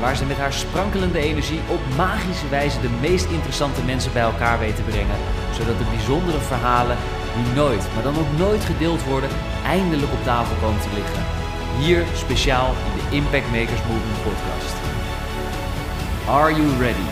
[0.00, 4.58] Waar ze met haar sprankelende energie op magische wijze de meest interessante mensen bij elkaar
[4.58, 5.16] weet te brengen,
[5.52, 6.96] zodat de bijzondere verhalen
[7.36, 9.30] die nooit, maar dan ook nooit gedeeld worden,
[9.64, 11.22] eindelijk op tafel komen te liggen.
[11.78, 14.76] Hier speciaal in de Impact Makers Movement podcast.
[16.28, 17.08] Are you ready?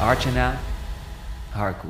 [0.00, 0.58] Archana
[1.50, 1.88] Harku.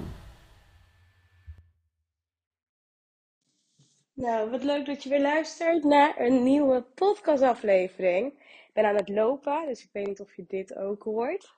[4.14, 8.32] Nou, wat leuk dat je weer luistert naar een nieuwe podcastaflevering.
[8.72, 11.54] Ben aan het lopen, dus ik weet niet of je dit ook hoort.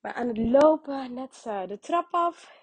[0.00, 2.62] Maar aan het lopen, net uh, de trap af.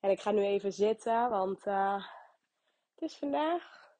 [0.00, 2.06] En ik ga nu even zitten, want uh,
[2.94, 3.94] het is vandaag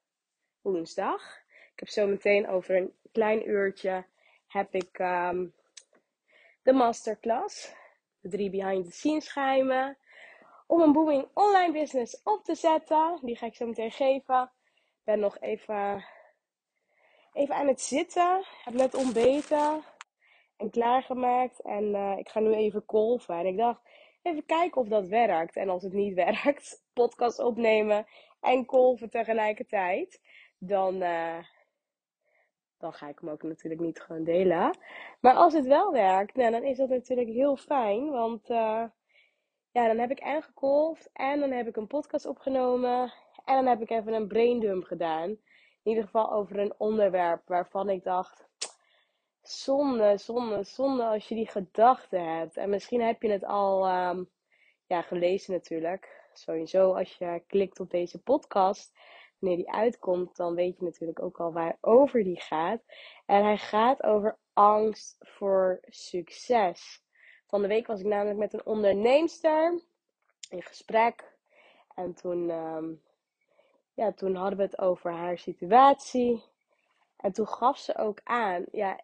[0.61, 1.39] woensdag.
[1.47, 4.05] Ik heb zo meteen over een klein uurtje
[4.47, 5.53] heb ik um,
[6.63, 7.73] de masterclass.
[8.19, 9.97] De drie behind the scenes geheimen
[10.67, 13.19] om een booming online business op te zetten.
[13.21, 14.51] Die ga ik zo meteen geven.
[14.73, 16.05] Ik ben nog even,
[17.33, 18.43] even aan het zitten.
[18.63, 19.83] Heb net ontbeten
[20.57, 21.61] en klaargemaakt.
[21.61, 23.35] En uh, ik ga nu even kolven.
[23.35, 23.81] En ik dacht,
[24.21, 25.55] even kijken of dat werkt.
[25.55, 28.05] En als het niet werkt, podcast opnemen
[28.39, 30.21] en kolven tegelijkertijd.
[30.57, 31.37] Dan, uh,
[32.77, 34.77] dan ga ik hem ook natuurlijk niet gewoon delen.
[35.19, 38.09] Maar als het wel werkt, nou, dan is dat natuurlijk heel fijn.
[38.09, 38.49] Want...
[38.49, 38.83] Uh,
[39.71, 43.13] ja, dan heb ik en gekolfd en dan heb ik een podcast opgenomen
[43.45, 45.37] en dan heb ik even een braindump gedaan.
[45.83, 48.49] In ieder geval over een onderwerp waarvan ik dacht,
[49.41, 52.57] zonde, zonde, zonde als je die gedachten hebt.
[52.57, 54.29] En misschien heb je het al um,
[54.85, 56.29] ja, gelezen natuurlijk.
[56.33, 58.99] Sowieso als je klikt op deze podcast,
[59.39, 62.81] wanneer die uitkomt, dan weet je natuurlijk ook al waarover die gaat.
[63.25, 67.03] En hij gaat over angst voor succes.
[67.47, 69.81] Van de week was ik namelijk met een onderneemster
[70.49, 71.37] in gesprek.
[71.95, 73.01] En toen, um,
[74.01, 76.43] ja, toen hadden we het over haar situatie.
[77.17, 78.99] En toen gaf ze ook aan, ja,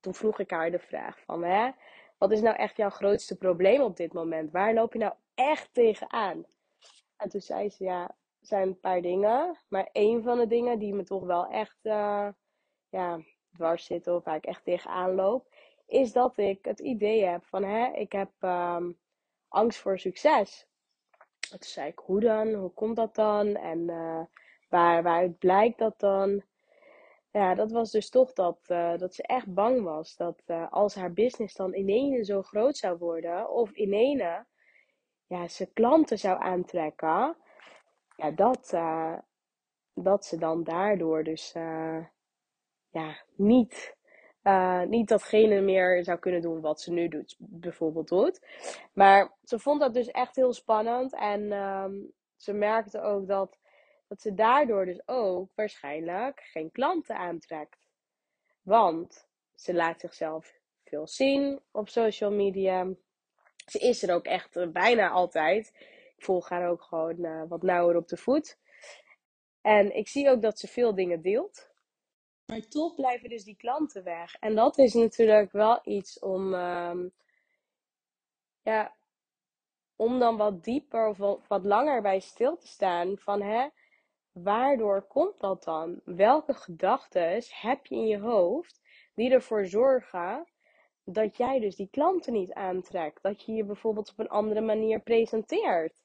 [0.00, 1.70] toen vroeg ik haar de vraag van, hè,
[2.18, 4.50] wat is nou echt jouw grootste probleem op dit moment?
[4.52, 6.44] Waar loop je nou echt tegenaan?
[7.16, 9.58] En toen zei ze, ja, zijn een paar dingen.
[9.68, 12.28] Maar één van de dingen die me toch wel echt, uh,
[12.88, 13.20] ja,
[13.52, 15.54] dwars zitten of waar ik echt tegenaan loop,
[15.86, 18.98] is dat ik het idee heb van, hè, ik heb um,
[19.48, 20.66] angst voor succes.
[21.58, 22.52] Toen zei ik, hoe dan?
[22.52, 23.56] Hoe komt dat dan?
[23.56, 24.24] En uh,
[24.68, 26.42] waar, waaruit blijkt dat dan?
[27.30, 30.94] Ja, dat was dus toch dat, uh, dat ze echt bang was dat uh, als
[30.94, 34.46] haar business dan in ene zo groot zou worden, of in ene
[35.26, 37.36] ja, ze klanten zou aantrekken,
[38.16, 38.76] ja, dat,
[39.94, 41.52] dat ze dan daardoor dus
[42.90, 43.96] ja, niet
[44.42, 48.46] uh, niet datgene meer zou kunnen doen wat ze nu doet, bijvoorbeeld doet.
[48.92, 51.14] Maar ze vond dat dus echt heel spannend.
[51.14, 53.58] En um, ze merkte ook dat,
[54.08, 57.78] dat ze daardoor dus ook waarschijnlijk geen klanten aantrekt.
[58.62, 62.88] Want ze laat zichzelf veel zien op social media.
[63.66, 65.72] Ze is er ook echt uh, bijna altijd.
[66.16, 68.58] Ik volg haar ook gewoon uh, wat nauwer op de voet.
[69.60, 71.71] En ik zie ook dat ze veel dingen deelt.
[72.52, 74.34] Maar toch blijven dus die klanten weg.
[74.34, 77.12] En dat is natuurlijk wel iets om, um,
[78.62, 78.94] ja,
[79.96, 83.18] om dan wat dieper of wat, wat langer bij stil te staan.
[83.18, 83.68] Van hè,
[84.32, 86.00] waardoor komt dat dan?
[86.04, 88.80] Welke gedachten heb je in je hoofd
[89.14, 90.46] die ervoor zorgen
[91.04, 93.22] dat jij dus die klanten niet aantrekt?
[93.22, 96.02] Dat je je bijvoorbeeld op een andere manier presenteert.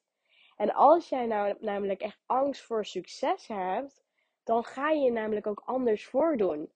[0.55, 4.05] En als jij nou namelijk echt angst voor succes hebt,
[4.47, 6.71] dan ga je je namelijk ook anders voordoen.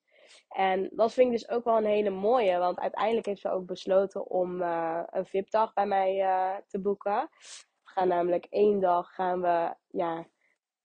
[0.49, 3.65] En dat vind ik dus ook wel een hele mooie, want uiteindelijk heeft ze ook
[3.65, 7.29] besloten om uh, een VIP-dag bij mij uh, te boeken.
[7.83, 10.27] We gaan namelijk één dag gaan we, ja,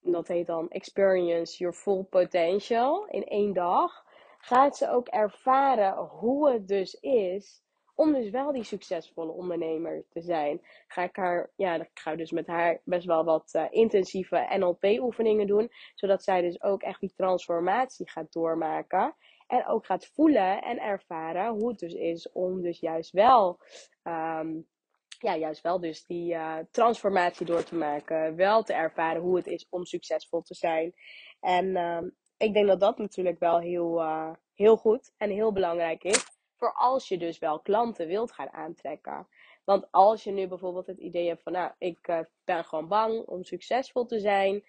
[0.00, 3.06] dat heet dan Experience Your Full Potential.
[3.06, 4.04] In één dag
[4.38, 7.65] gaat ze ook ervaren hoe het dus is
[7.96, 10.60] Om dus wel die succesvolle ondernemer te zijn.
[10.86, 15.46] Ga ik haar, ja, ik ga dus met haar best wel wat uh, intensieve NLP-oefeningen
[15.46, 15.70] doen.
[15.94, 19.14] Zodat zij dus ook echt die transformatie gaat doormaken.
[19.46, 23.60] En ook gaat voelen en ervaren hoe het dus is om dus juist wel.
[24.02, 24.66] Um,
[25.18, 28.36] ja, juist wel dus die uh, transformatie door te maken.
[28.36, 30.92] Wel te ervaren hoe het is om succesvol te zijn.
[31.40, 32.02] En uh,
[32.36, 36.35] ik denk dat dat natuurlijk wel heel, uh, heel goed en heel belangrijk is.
[36.56, 39.28] Voor als je dus wel klanten wilt gaan aantrekken.
[39.64, 43.26] Want als je nu bijvoorbeeld het idee hebt van, nou, ik uh, ben gewoon bang
[43.26, 44.64] om succesvol te zijn.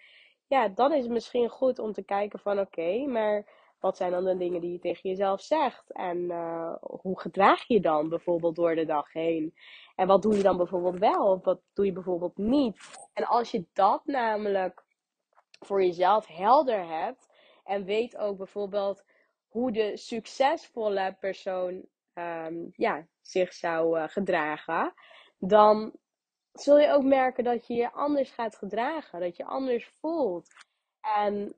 [0.48, 3.46] Ja, dan is het misschien goed om te kijken van, oké, maar
[3.80, 5.92] wat zijn dan de dingen die je tegen jezelf zegt?
[5.92, 9.54] En uh, hoe gedraag je je dan bijvoorbeeld door de dag heen?
[9.96, 13.10] En wat doe je dan bijvoorbeeld wel of wat doe je bijvoorbeeld niet?
[13.14, 14.86] En als je dat namelijk
[15.60, 17.30] voor jezelf helder hebt
[17.64, 19.04] en weet ook bijvoorbeeld
[19.58, 24.94] hoe de succesvolle persoon um, ja, zich zou uh, gedragen,
[25.38, 25.94] dan
[26.52, 30.48] zul je ook merken dat je je anders gaat gedragen, dat je anders voelt.
[31.02, 31.56] En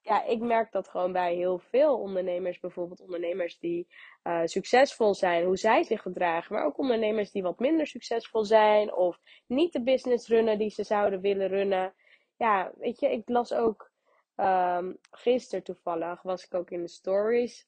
[0.00, 3.88] ja, ik merk dat gewoon bij heel veel ondernemers, bijvoorbeeld ondernemers die
[4.22, 8.94] uh, succesvol zijn, hoe zij zich gedragen, maar ook ondernemers die wat minder succesvol zijn
[8.94, 11.94] of niet de business runnen die ze zouden willen runnen.
[12.36, 13.91] Ja, weet je, ik las ook
[14.36, 17.66] um, gisteren toevallig, was ik ook in de stories.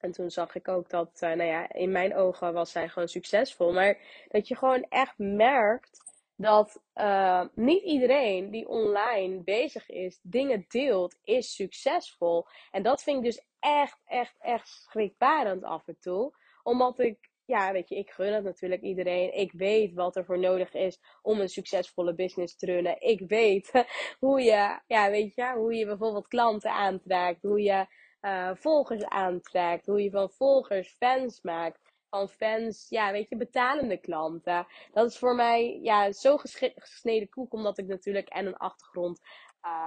[0.00, 3.08] En toen zag ik ook dat, uh, nou ja, in mijn ogen was zij gewoon
[3.08, 3.72] succesvol.
[3.72, 3.98] Maar
[4.28, 6.02] dat je gewoon echt merkt
[6.36, 12.46] dat uh, niet iedereen die online bezig is, dingen deelt, is succesvol.
[12.70, 16.34] En dat vind ik dus echt, echt, echt schrikbarend af en toe.
[16.62, 19.34] Omdat ik, ja, weet je, ik gun het natuurlijk iedereen.
[19.34, 23.00] Ik weet wat er voor nodig is om een succesvolle business te runnen.
[23.00, 23.70] Ik weet
[24.20, 27.86] hoe je, ja, weet je, hoe je bijvoorbeeld klanten aantrekt, hoe je
[28.20, 31.80] uh, volgers aantrekt, hoe je van volgers fans maakt
[32.14, 34.66] van fans, ja, weet je, betalende klanten.
[34.92, 36.36] Dat is voor mij ja, zo
[36.74, 39.20] gesneden koek, omdat ik natuurlijk en een achtergrond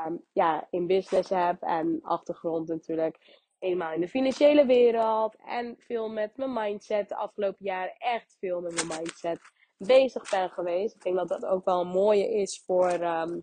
[0.08, 6.10] um, ja, in business heb en achtergrond natuurlijk helemaal in de financiële wereld en veel
[6.10, 9.40] met mijn mindset de afgelopen jaren echt veel met mijn mindset
[9.78, 10.96] bezig ben geweest.
[10.96, 13.40] Ik denk dat dat ook wel een mooie is voor, um,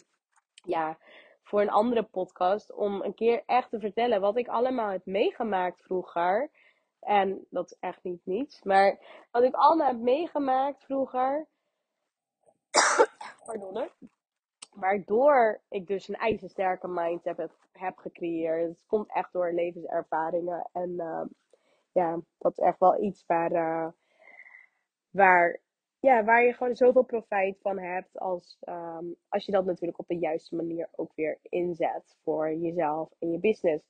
[0.64, 0.98] ja,
[1.42, 5.82] voor een andere podcast om een keer echt te vertellen wat ik allemaal heb meegemaakt
[5.82, 6.50] vroeger.
[7.00, 8.62] En dat is echt niet niets.
[8.62, 8.98] Maar
[9.30, 11.46] wat ik allemaal heb meegemaakt vroeger.
[13.44, 13.88] Pardon.
[14.74, 18.68] Waardoor ik dus een ijzersterke mind heb, heb gecreëerd.
[18.68, 20.68] Het komt echt door levenservaringen.
[20.72, 21.24] En uh,
[21.92, 23.88] ja, dat is echt wel iets waar, uh,
[25.10, 25.60] waar,
[26.00, 28.18] ja, waar je gewoon zoveel profijt van hebt.
[28.18, 33.10] Als, um, als je dat natuurlijk op de juiste manier ook weer inzet voor jezelf
[33.18, 33.84] en je business.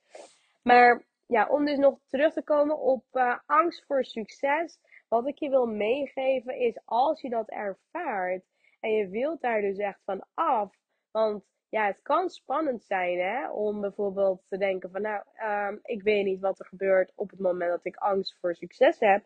[0.63, 4.79] Maar ja, om dus nog terug te komen op uh, angst voor succes.
[5.09, 8.45] Wat ik je wil meegeven is als je dat ervaart
[8.85, 10.77] en je wilt daar dus echt van af.
[11.11, 16.03] Want ja, het kan spannend zijn hè, om bijvoorbeeld te denken van nou, um, ik
[16.03, 19.25] weet niet wat er gebeurt op het moment dat ik angst voor succes heb.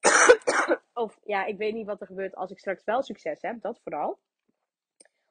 [1.04, 3.80] of ja, ik weet niet wat er gebeurt als ik straks wel succes heb, dat
[3.82, 4.18] vooral.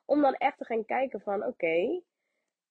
[0.05, 2.01] Om dan echt te gaan kijken van oké,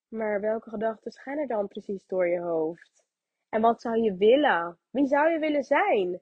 [0.08, 3.04] maar welke gedachten gaan er dan precies door je hoofd?
[3.48, 4.78] En wat zou je willen?
[4.90, 6.20] Wie zou je willen zijn?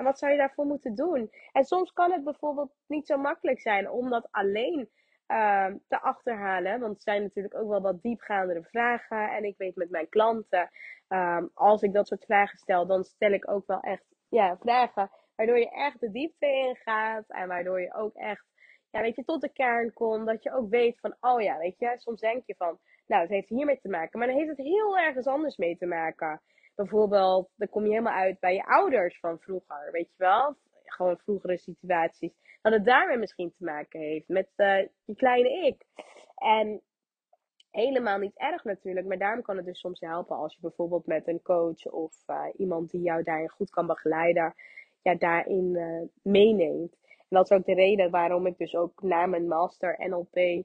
[0.00, 1.30] En wat zou je daarvoor moeten doen?
[1.52, 4.90] En soms kan het bijvoorbeeld niet zo makkelijk zijn om dat alleen
[5.28, 6.80] uh, te achterhalen.
[6.80, 9.30] Want het zijn natuurlijk ook wel wat diepgaandere vragen.
[9.30, 10.70] En ik weet met mijn klanten,
[11.08, 15.10] uh, als ik dat soort vragen stel, dan stel ik ook wel echt ja, vragen
[15.34, 17.24] waardoor je echt de diepte ingaat.
[17.28, 18.46] En waardoor je ook echt,
[18.90, 20.26] ja, weet je, tot de kern komt.
[20.26, 23.30] Dat je ook weet van, oh ja, weet je, soms denk je van, nou, het
[23.30, 24.18] heeft hiermee te maken.
[24.18, 26.40] Maar dan heeft het heel ergens anders mee te maken.
[26.80, 30.56] Bijvoorbeeld, dan kom je helemaal uit bij je ouders van vroeger, weet je wel?
[30.84, 32.32] Gewoon vroegere situaties.
[32.62, 34.48] Dat het daarmee misschien te maken heeft met
[35.04, 35.84] je kleine ik.
[36.34, 36.82] En
[37.70, 41.28] helemaal niet erg natuurlijk, maar daarom kan het dus soms helpen als je bijvoorbeeld met
[41.28, 44.54] een coach of uh, iemand die jou daarin goed kan begeleiden,
[45.02, 46.96] ja, daarin uh, meeneemt.
[47.18, 50.64] En dat is ook de reden waarom ik dus ook na mijn master NLP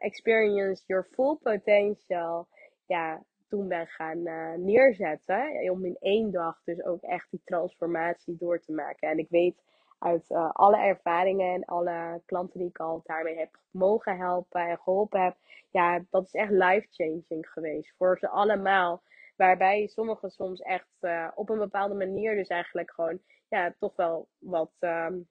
[0.00, 2.46] experience your full potential,
[2.86, 5.70] ja, toen ben gaan uh, neerzetten.
[5.70, 9.08] Om in één dag dus ook echt die transformatie door te maken.
[9.08, 9.62] En ik weet
[9.98, 14.78] uit uh, alle ervaringen en alle klanten die ik al daarmee heb mogen helpen en
[14.78, 15.36] geholpen heb.
[15.70, 19.02] Ja, dat is echt life-changing geweest voor ze allemaal.
[19.36, 20.88] Waarbij sommigen soms echt
[21.34, 25.28] op een bepaalde manier dus eigenlijk gewoon ja, toch wel wat um,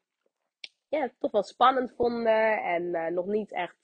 [0.90, 2.64] ja, toch wel spannend vonden.
[2.64, 3.82] En nog niet echt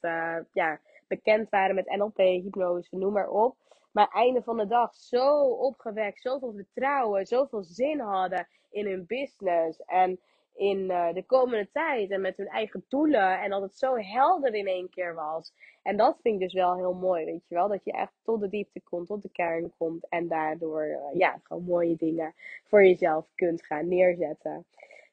[0.52, 3.56] ja, bekend waren met NLP, hypnose, noem maar op.
[3.91, 9.81] maar einde van de dag zo opgewekt, zoveel vertrouwen, zoveel zin hadden in hun business
[9.86, 10.19] en
[10.55, 14.53] in uh, de komende tijd en met hun eigen doelen en dat het zo helder
[14.53, 15.53] in één keer was.
[15.83, 18.39] En dat vind ik dus wel heel mooi, weet je wel, dat je echt tot
[18.39, 22.33] de diepte komt, tot de kern komt en daardoor uh, ja, gewoon mooie dingen
[22.63, 24.65] voor jezelf kunt gaan neerzetten.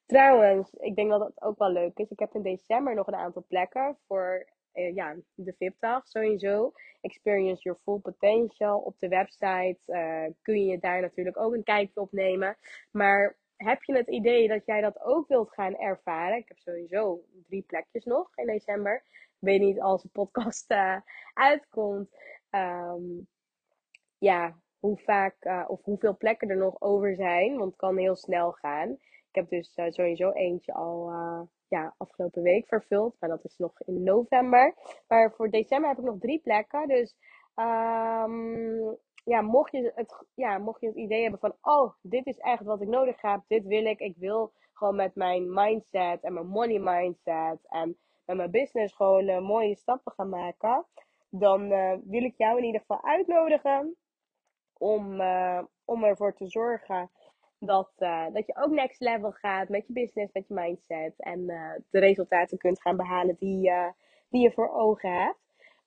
[0.07, 2.11] Trouwens, ik denk dat het ook wel leuk is.
[2.11, 4.47] Ik heb in december nog een aantal plekken voor
[4.79, 6.73] uh, ja, de VIP-dag sowieso.
[7.01, 8.79] Experience Your Full Potential.
[8.79, 12.57] Op de website uh, kun je daar natuurlijk ook een kijkje op nemen.
[12.91, 16.37] Maar heb je het idee dat jij dat ook wilt gaan ervaren?
[16.37, 19.03] Ik heb sowieso drie plekjes nog in december.
[19.05, 20.97] Ik weet niet als de podcast uh,
[21.35, 22.09] uitkomt.
[22.51, 23.29] Um,
[24.19, 27.57] ja, hoe vaak uh, of hoeveel plekken er nog over zijn.
[27.57, 28.91] Want het kan heel snel gaan.
[29.29, 31.11] Ik heb dus uh, sowieso eentje al
[31.69, 33.17] ja, afgelopen week vervuld.
[33.21, 34.75] Maar dat is nog in november.
[35.09, 36.89] Maar voor december heb ik nog drie plekken.
[36.89, 37.17] Dus
[37.57, 42.39] um, ja, mocht je, het, ja, mocht je het idee hebben van, oh, dit is
[42.39, 44.01] echt wat ik nodig heb, dit wil ik.
[44.01, 49.43] Ik wil gewoon met mijn mindset en mijn money mindset en met mijn business gewoon
[49.43, 50.87] mooie stappen gaan maken.
[51.31, 51.69] Dan
[52.05, 53.97] wil ik jou in ieder geval uitnodigen
[54.79, 57.11] om, uh, om ervoor te zorgen
[57.59, 57.91] dat,
[58.33, 61.15] dat je ook next level gaat met je business, met je mindset.
[61.17, 61.47] En
[61.91, 63.71] de resultaten kunt gaan behalen die,
[64.29, 65.39] die je voor ogen hebt.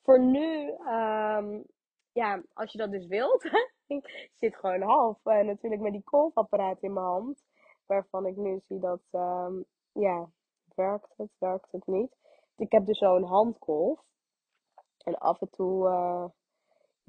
[0.01, 1.65] Voor nu um,
[2.13, 3.43] ja, als je dat dus wilt.
[3.88, 7.43] ik zit gewoon half natuurlijk met die kolfapparaat in mijn hand.
[7.86, 10.29] Waarvan ik nu zie dat, um, ja,
[10.75, 12.15] werkt het, werkt het niet.
[12.57, 14.03] Ik heb dus zo'n handkolf.
[15.03, 15.89] En af en toe,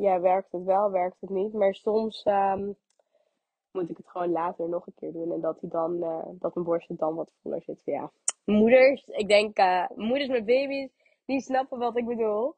[0.02, 1.52] ja, werkt het wel, werkt het niet.
[1.52, 2.76] Maar soms um,
[3.72, 5.32] moet ik het gewoon later nog een keer doen.
[5.32, 7.82] En dat, hij dan, uh, dat mijn borst dan wat voller zit.
[7.84, 8.10] Ja,
[8.44, 9.56] moeders, ik denk,
[9.94, 10.90] moeders met baby's,
[11.24, 12.54] die snappen wat ik bedoel.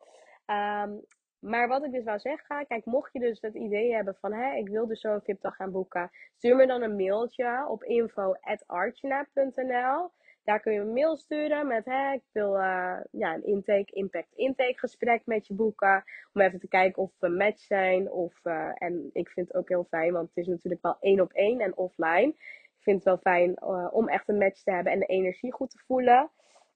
[0.46, 1.04] Um,
[1.44, 4.56] maar wat ik dus wou zeggen, kijk, mocht je dus het idee hebben van, hé,
[4.56, 10.10] ik wil dus zo'n VIP-dag gaan boeken, stuur me dan een mailtje op info.archina.nl.
[10.44, 14.32] Daar kun je een mail sturen met, hé, ik wil uh, ja, een intake, impact
[14.34, 16.04] intake gesprek met je boeken.
[16.32, 18.10] Om even te kijken of we match zijn.
[18.10, 21.20] Of, uh, en ik vind het ook heel fijn, want het is natuurlijk wel één
[21.20, 22.28] op één en offline.
[22.76, 25.52] Ik vind het wel fijn uh, om echt een match te hebben en de energie
[25.52, 26.30] goed te voelen.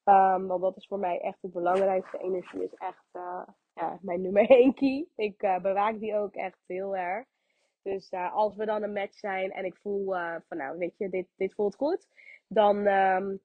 [0.04, 2.18] Um, want dat is voor mij echt het belangrijkste.
[2.18, 3.08] Energie is echt
[3.72, 5.06] ja, mijn nummer 1 key.
[5.16, 7.26] Ik bewaak die ook echt heel erg.
[7.82, 10.12] Dus als we dan een match zijn en ik voel
[10.48, 12.06] van nou, weet je, dit, dit voelt goed.
[12.46, 13.40] Dan, um,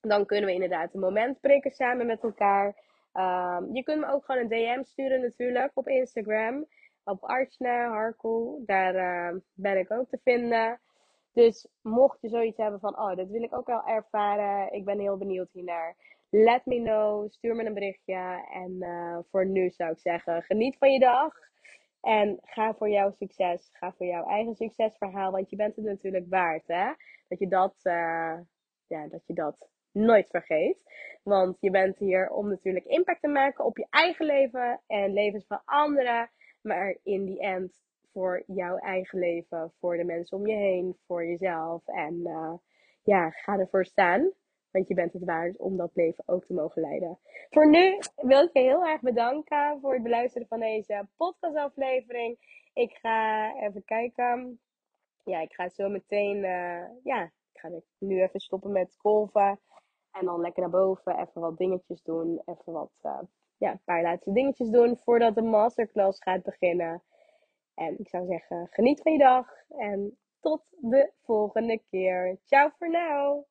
[0.00, 2.66] dan kunnen we inderdaad een moment prikken samen met elkaar.
[3.14, 6.66] Um, je kunt me ook gewoon een DM sturen natuurlijk op Instagram.
[7.04, 8.62] Op Archna Harkoe.
[8.66, 10.80] Daar ben ik ook te vinden.
[11.32, 14.72] Dus mocht je zoiets hebben van, oh, dat wil ik ook wel ervaren.
[14.72, 15.96] Ik ben heel benieuwd hiernaar
[16.30, 17.30] let me know.
[17.30, 18.46] Stuur me een berichtje.
[18.52, 21.34] En uh, voor nu zou ik zeggen, geniet van je dag.
[22.00, 23.70] En ga voor jouw succes.
[23.72, 25.30] Ga voor jouw eigen succesverhaal.
[25.30, 26.92] Want je bent het natuurlijk waard, hè?
[27.28, 28.38] Dat je dat, uh,
[28.86, 30.82] ja, dat je dat nooit vergeet.
[31.22, 35.46] Want je bent hier om natuurlijk impact te maken op je eigen leven en levens
[35.46, 36.30] van anderen.
[36.60, 37.82] Maar in die end
[38.12, 41.86] voor jouw eigen leven, voor de mensen om je heen, voor jezelf.
[41.86, 42.52] En uh,
[43.02, 44.32] ja, ga ervoor staan.
[44.70, 47.18] Want je bent het waard om dat leven ook te mogen leiden.
[47.50, 52.38] Voor nu wil ik je heel erg bedanken voor het beluisteren van deze podcastaflevering.
[52.74, 54.60] Ik ga even kijken.
[55.24, 56.36] Ja, ik ga zo meteen.
[56.36, 57.68] Uh, ja, ik ga
[57.98, 59.60] nu even stoppen met golven.
[60.12, 61.18] En dan lekker naar boven.
[61.18, 62.42] Even wat dingetjes doen.
[62.44, 62.90] Even wat.
[63.02, 63.18] Uh,
[63.56, 67.02] ja, een paar laatste dingetjes doen voordat de masterclass gaat beginnen.
[67.74, 69.46] En ik zou zeggen, geniet van je dag.
[69.68, 72.38] En tot de volgende keer.
[72.44, 73.44] Ciao voor nu.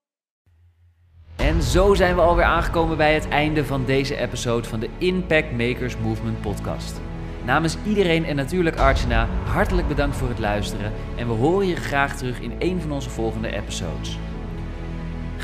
[1.38, 5.52] En zo zijn we alweer aangekomen bij het einde van deze episode van de Impact
[5.52, 7.02] Makers Movement podcast.
[7.46, 12.18] Namens iedereen en natuurlijk Archana, hartelijk bedankt voor het luisteren en we horen je graag
[12.18, 14.20] terug in een van onze volgende episodes.